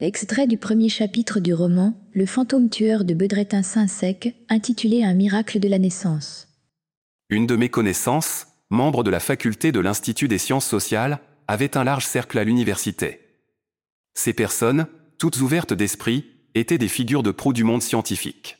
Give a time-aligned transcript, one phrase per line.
[0.00, 5.58] Extrait du premier chapitre du roman Le fantôme tueur de Bedretin Saint-Sec, intitulé Un miracle
[5.58, 6.48] de la naissance.
[7.30, 11.84] Une de mes connaissances, membre de la faculté de l'Institut des sciences sociales, avait un
[11.84, 13.22] large cercle à l'université.
[14.12, 14.86] Ces personnes,
[15.16, 18.58] toutes ouvertes d'esprit, étaient des figures de proue du monde scientifique.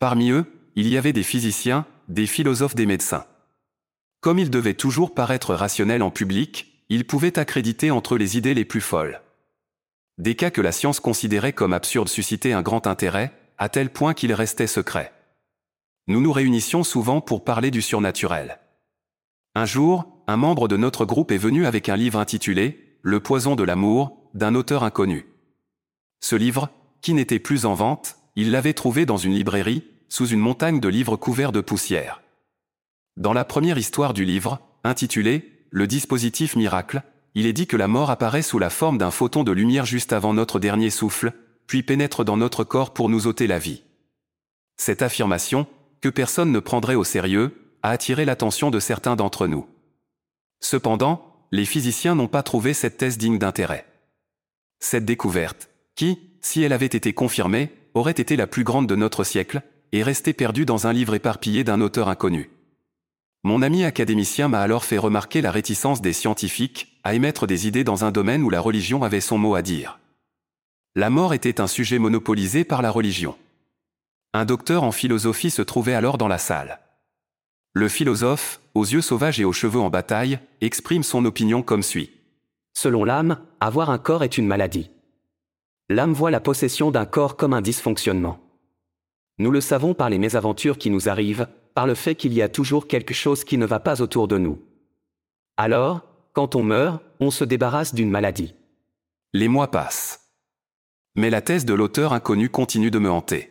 [0.00, 3.26] Parmi eux, il y avait des physiciens, des philosophes, des médecins.
[4.20, 8.64] Comme ils devaient toujours paraître rationnels en public, ils pouvaient accréditer entre les idées les
[8.64, 9.22] plus folles.
[10.22, 14.14] Des cas que la science considérait comme absurdes suscitaient un grand intérêt, à tel point
[14.14, 15.12] qu'ils restaient secrets.
[16.06, 18.60] Nous nous réunissions souvent pour parler du surnaturel.
[19.56, 23.56] Un jour, un membre de notre groupe est venu avec un livre intitulé Le poison
[23.56, 25.26] de l'amour, d'un auteur inconnu.
[26.20, 30.38] Ce livre, qui n'était plus en vente, il l'avait trouvé dans une librairie, sous une
[30.38, 32.22] montagne de livres couverts de poussière.
[33.16, 37.02] Dans la première histoire du livre, intitulée Le dispositif miracle,
[37.34, 40.12] il est dit que la mort apparaît sous la forme d'un photon de lumière juste
[40.12, 41.32] avant notre dernier souffle,
[41.66, 43.82] puis pénètre dans notre corps pour nous ôter la vie.
[44.76, 45.66] Cette affirmation,
[46.00, 49.66] que personne ne prendrait au sérieux, a attiré l'attention de certains d'entre nous.
[50.60, 53.86] Cependant, les physiciens n'ont pas trouvé cette thèse digne d'intérêt.
[54.80, 59.24] Cette découverte, qui, si elle avait été confirmée, aurait été la plus grande de notre
[59.24, 62.50] siècle, est restée perdue dans un livre éparpillé d'un auteur inconnu.
[63.44, 67.82] Mon ami académicien m'a alors fait remarquer la réticence des scientifiques à émettre des idées
[67.82, 69.98] dans un domaine où la religion avait son mot à dire.
[70.94, 73.36] La mort était un sujet monopolisé par la religion.
[74.32, 76.78] Un docteur en philosophie se trouvait alors dans la salle.
[77.72, 82.12] Le philosophe, aux yeux sauvages et aux cheveux en bataille, exprime son opinion comme suit.
[82.74, 84.90] Selon l'âme, avoir un corps est une maladie.
[85.88, 88.38] L'âme voit la possession d'un corps comme un dysfonctionnement.
[89.38, 92.48] Nous le savons par les mésaventures qui nous arrivent, par le fait qu'il y a
[92.48, 94.62] toujours quelque chose qui ne va pas autour de nous.
[95.56, 98.54] Alors, quand on meurt, on se débarrasse d'une maladie.
[99.32, 100.30] Les mois passent.
[101.14, 103.50] Mais la thèse de l'auteur inconnu continue de me hanter.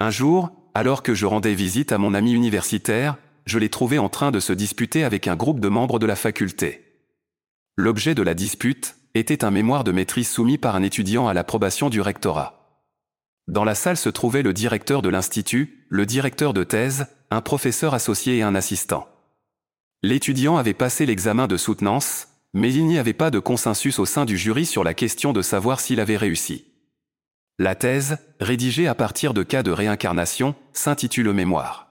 [0.00, 3.16] Un jour, alors que je rendais visite à mon ami universitaire,
[3.46, 6.16] je l'ai trouvé en train de se disputer avec un groupe de membres de la
[6.16, 6.82] faculté.
[7.76, 11.88] L'objet de la dispute était un mémoire de maîtrise soumis par un étudiant à l'approbation
[11.88, 12.82] du rectorat.
[13.48, 17.94] Dans la salle se trouvait le directeur de l'institut, le directeur de thèse, un professeur
[17.94, 19.08] associé et un assistant.
[20.02, 24.24] L'étudiant avait passé l'examen de soutenance, mais il n'y avait pas de consensus au sein
[24.24, 26.64] du jury sur la question de savoir s'il avait réussi.
[27.58, 31.88] La thèse, rédigée à partir de cas de réincarnation, s'intitule Mémoire.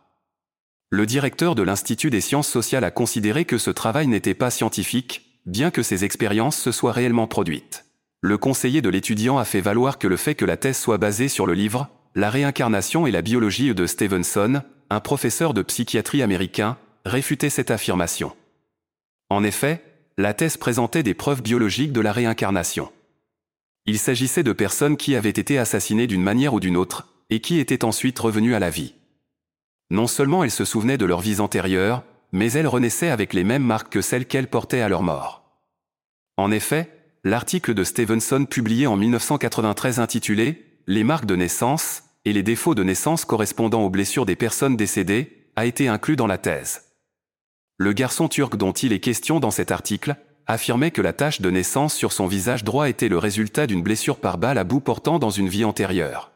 [0.92, 5.42] Le directeur de l'Institut des sciences sociales a considéré que ce travail n'était pas scientifique,
[5.46, 7.86] bien que ces expériences se soient réellement produites.
[8.22, 11.28] Le conseiller de l'étudiant a fait valoir que le fait que la thèse soit basée
[11.28, 16.78] sur le livre La réincarnation et la biologie de Stevenson, un professeur de psychiatrie américain,
[17.06, 18.36] réfutait cette affirmation.
[19.30, 19.84] En effet,
[20.18, 22.92] la thèse présentait des preuves biologiques de la réincarnation.
[23.86, 27.60] Il s'agissait de personnes qui avaient été assassinées d'une manière ou d'une autre, et qui
[27.60, 28.94] étaient ensuite revenues à la vie.
[29.90, 33.64] Non seulement elles se souvenaient de leur vie antérieure, mais elles renaissaient avec les mêmes
[33.64, 35.44] marques que celles qu'elles portaient à leur mort.
[36.38, 36.92] En effet,
[37.24, 42.84] l'article de Stevenson publié en 1993 intitulé Les marques de naissance, et les défauts de
[42.84, 46.84] naissance correspondant aux blessures des personnes décédées, a été inclus dans la thèse.
[47.78, 50.16] Le garçon turc dont il est question dans cet article
[50.48, 54.18] affirmait que la tache de naissance sur son visage droit était le résultat d'une blessure
[54.18, 56.32] par balle à bout portant dans une vie antérieure.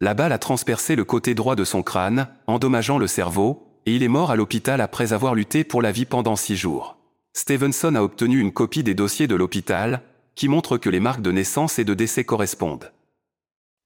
[0.00, 4.02] La balle a transpercé le côté droit de son crâne, endommageant le cerveau, et il
[4.02, 6.96] est mort à l'hôpital après avoir lutté pour la vie pendant six jours.
[7.32, 10.02] Stevenson a obtenu une copie des dossiers de l'hôpital,
[10.34, 12.92] qui montre que les marques de naissance et de décès correspondent.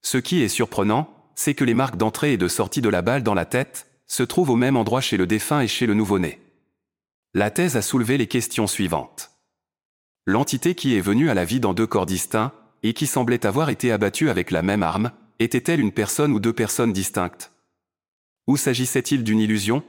[0.02, 3.22] Ce qui est surprenant, c'est que les marques d'entrée et de sortie de la balle
[3.22, 6.40] dans la tête se trouvent au même endroit chez le défunt et chez le nouveau-né.
[7.34, 9.30] La thèse a soulevé les questions suivantes.
[10.26, 12.52] L'entité qui est venue à la vie dans deux corps distincts,
[12.82, 16.52] et qui semblait avoir été abattue avec la même arme, était-elle une personne ou deux
[16.52, 17.52] personnes distinctes?
[18.46, 19.82] Ou s'agissait-il d'une illusion?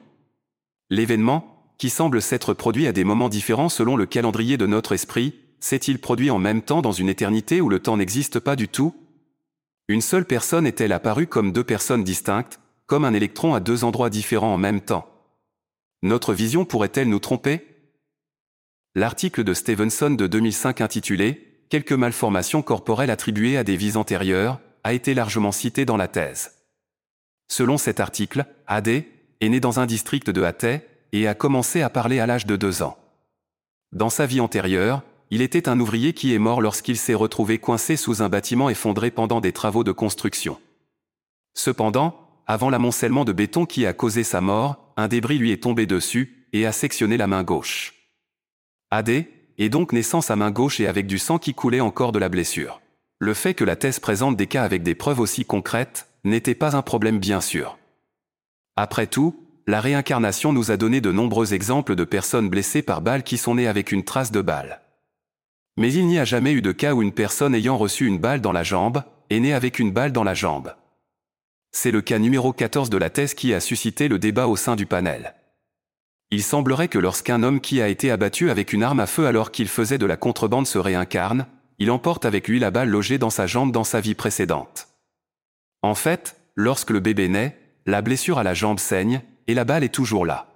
[0.89, 5.33] L'événement, qui semble s'être produit à des moments différents selon le calendrier de notre esprit,
[5.59, 8.95] s'est-il produit en même temps dans une éternité où le temps n'existe pas du tout?
[9.87, 14.09] Une seule personne est-elle apparue comme deux personnes distinctes, comme un électron à deux endroits
[14.09, 15.09] différents en même temps?
[16.01, 17.67] Notre vision pourrait-elle nous tromper?
[18.95, 24.93] L'article de Stevenson de 2005 intitulé Quelques malformations corporelles attribuées à des vies antérieures a
[24.93, 26.51] été largement cité dans la thèse.
[27.47, 29.05] Selon cet article, AD est
[29.41, 32.83] né dans un district de Hatay et a commencé à parler à l'âge de deux
[32.83, 32.97] ans.
[33.91, 35.03] Dans sa vie antérieure,
[35.33, 39.09] il était un ouvrier qui est mort lorsqu'il s'est retrouvé coincé sous un bâtiment effondré
[39.09, 40.59] pendant des travaux de construction.
[41.55, 45.87] Cependant, avant l'amoncellement de béton qui a causé sa mort, un débris lui est tombé
[45.87, 47.95] dessus et a sectionné la main gauche.
[48.91, 52.19] AD est donc naissant sa main gauche et avec du sang qui coulait encore de
[52.19, 52.79] la blessure.
[53.17, 56.75] le fait que la thèse présente des cas avec des preuves aussi concrètes n'était pas
[56.75, 57.79] un problème bien sûr.
[58.75, 63.23] Après tout, la réincarnation nous a donné de nombreux exemples de personnes blessées par balle
[63.23, 64.82] qui sont nées avec une trace de balle.
[65.77, 68.41] Mais il n'y a jamais eu de cas où une personne ayant reçu une balle
[68.41, 70.75] dans la jambe est née avec une balle dans la jambe.
[71.71, 74.75] C'est le cas numéro 14 de la thèse qui a suscité le débat au sein
[74.75, 75.33] du panel.
[76.29, 79.51] Il semblerait que lorsqu'un homme qui a été abattu avec une arme à feu alors
[79.51, 81.47] qu'il faisait de la contrebande se réincarne,
[81.79, 84.87] il emporte avec lui la balle logée dans sa jambe dans sa vie précédente.
[85.81, 89.83] En fait, lorsque le bébé naît, la blessure à la jambe saigne, et la balle
[89.83, 90.47] est toujours là.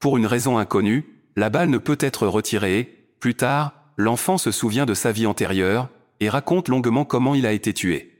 [0.00, 1.06] Pour une raison inconnue,
[1.36, 5.88] la balle ne peut être retirée, plus tard, l'enfant se souvient de sa vie antérieure,
[6.20, 8.12] et raconte longuement comment il a été tué.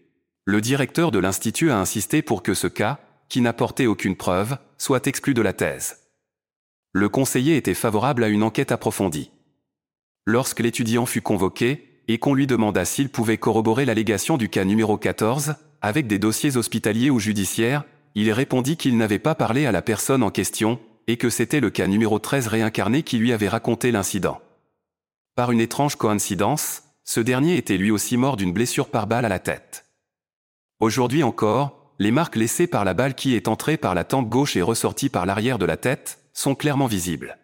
[0.45, 2.99] Le directeur de l'Institut a insisté pour que ce cas,
[3.29, 5.99] qui n'apportait aucune preuve, soit exclu de la thèse.
[6.93, 9.31] Le conseiller était favorable à une enquête approfondie.
[10.27, 14.99] Lorsque l'étudiant fut convoqué, et qu'on lui demanda s'il pouvait corroborer l'allégation du cas numéro
[14.99, 17.85] 14, avec des dossiers hospitaliers ou judiciaires,
[18.15, 21.71] il répondit qu'il n'avait pas parlé à la personne en question, et que c'était le
[21.71, 24.41] cas numéro 13 réincarné qui lui avait raconté l'incident.
[25.35, 29.31] Par une étrange coïncidence, ce dernier était lui aussi mort d'une blessure par balle à
[29.31, 29.87] la tête.
[30.79, 34.57] Aujourd'hui encore, les marques laissées par la balle qui est entrée par la tempe gauche
[34.57, 37.39] et ressortie par l'arrière de la tête sont clairement visibles.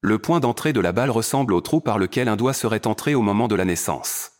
[0.00, 3.16] Le point d'entrée de la balle ressemble au trou par lequel un doigt serait entré
[3.16, 4.32] au moment de la naissance.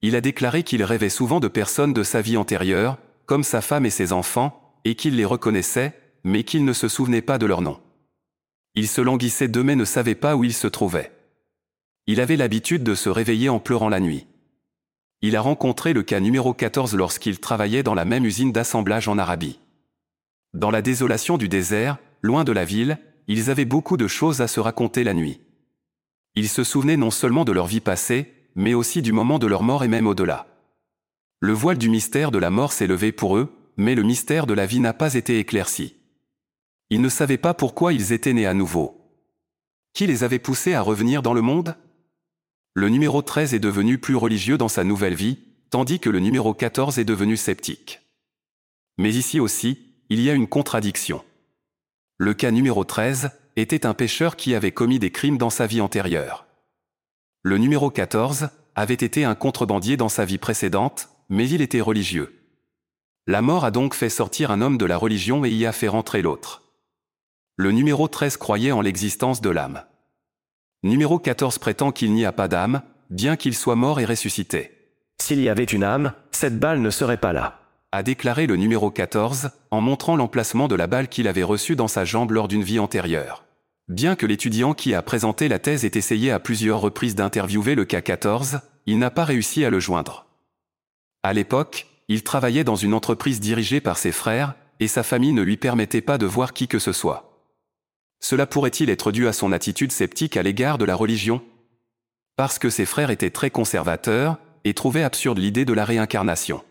[0.00, 2.96] Il a déclaré qu'il rêvait souvent de personnes de sa vie antérieure,
[3.26, 7.22] comme sa femme et ses enfants, et qu'il les reconnaissait, mais qu'il ne se souvenait
[7.22, 7.80] pas de leur nom.
[8.74, 11.15] Il se languissait d'eux mais ne savait pas où ils se trouvaient.
[12.08, 14.26] Il avait l'habitude de se réveiller en pleurant la nuit.
[15.22, 19.18] Il a rencontré le cas numéro 14 lorsqu'il travaillait dans la même usine d'assemblage en
[19.18, 19.58] Arabie.
[20.54, 24.46] Dans la désolation du désert, loin de la ville, ils avaient beaucoup de choses à
[24.46, 25.40] se raconter la nuit.
[26.36, 29.64] Ils se souvenaient non seulement de leur vie passée, mais aussi du moment de leur
[29.64, 30.46] mort et même au-delà.
[31.40, 34.54] Le voile du mystère de la mort s'est levé pour eux, mais le mystère de
[34.54, 35.96] la vie n'a pas été éclairci.
[36.88, 39.00] Ils ne savaient pas pourquoi ils étaient nés à nouveau.
[39.92, 41.74] Qui les avait poussés à revenir dans le monde?
[42.78, 45.38] Le numéro 13 est devenu plus religieux dans sa nouvelle vie,
[45.70, 48.02] tandis que le numéro 14 est devenu sceptique.
[48.98, 51.24] Mais ici aussi, il y a une contradiction.
[52.18, 55.80] Le cas numéro 13 était un pécheur qui avait commis des crimes dans sa vie
[55.80, 56.44] antérieure.
[57.42, 62.46] Le numéro 14 avait été un contrebandier dans sa vie précédente, mais il était religieux.
[63.26, 65.88] La mort a donc fait sortir un homme de la religion et y a fait
[65.88, 66.74] rentrer l'autre.
[67.56, 69.82] Le numéro 13 croyait en l'existence de l'âme.
[70.86, 72.80] Numéro 14 prétend qu'il n'y a pas d'âme,
[73.10, 74.70] bien qu'il soit mort et ressuscité.
[75.20, 77.58] S'il y avait une âme, cette balle ne serait pas là.
[77.90, 81.88] A déclaré le numéro 14, en montrant l'emplacement de la balle qu'il avait reçue dans
[81.88, 83.44] sa jambe lors d'une vie antérieure.
[83.88, 87.84] Bien que l'étudiant qui a présenté la thèse ait essayé à plusieurs reprises d'interviewer le
[87.84, 90.26] cas 14, il n'a pas réussi à le joindre.
[91.24, 95.42] À l'époque, il travaillait dans une entreprise dirigée par ses frères, et sa famille ne
[95.42, 97.35] lui permettait pas de voir qui que ce soit.
[98.20, 101.42] Cela pourrait-il être dû à son attitude sceptique à l'égard de la religion?
[102.36, 106.64] Parce que ses frères étaient très conservateurs, et trouvaient absurde l'idée de la réincarnation.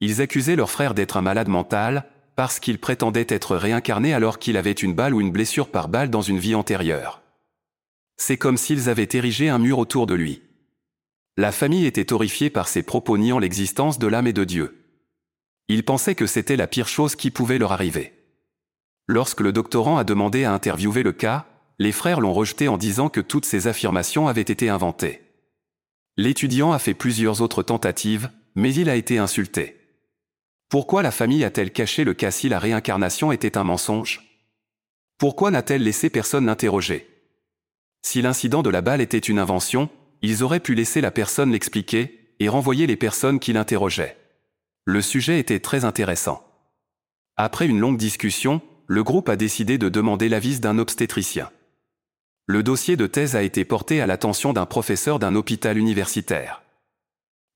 [0.00, 2.04] Ils accusaient leur frère d'être un malade mental,
[2.36, 6.10] parce qu'il prétendait être réincarné alors qu'il avait une balle ou une blessure par balle
[6.10, 7.22] dans une vie antérieure.
[8.18, 10.42] C'est comme s'ils avaient érigé un mur autour de lui.
[11.38, 14.84] La famille était horrifiée par ses propos niant l'existence de l'âme et de Dieu.
[15.68, 18.17] Ils pensaient que c'était la pire chose qui pouvait leur arriver.
[19.08, 21.46] Lorsque le doctorant a demandé à interviewer le cas,
[21.78, 25.22] les frères l'ont rejeté en disant que toutes ces affirmations avaient été inventées.
[26.18, 29.76] L'étudiant a fait plusieurs autres tentatives, mais il a été insulté.
[30.68, 34.20] Pourquoi la famille a-t-elle caché le cas si la réincarnation était un mensonge?
[35.16, 37.08] Pourquoi n'a-t-elle laissé personne l'interroger?
[38.02, 39.88] Si l'incident de la balle était une invention,
[40.20, 44.18] ils auraient pu laisser la personne l'expliquer et renvoyer les personnes qui l'interrogeaient.
[44.84, 46.44] Le sujet était très intéressant.
[47.36, 48.60] Après une longue discussion,
[48.90, 51.50] le groupe a décidé de demander l'avis d'un obstétricien.
[52.46, 56.62] Le dossier de thèse a été porté à l'attention d'un professeur d'un hôpital universitaire.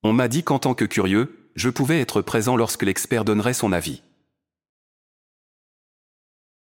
[0.02, 3.72] On m'a dit qu'en tant que curieux, je pouvais être présent lorsque l'expert donnerait son
[3.72, 4.02] avis.